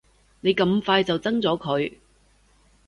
[0.39, 1.93] 你咁快就憎咗佢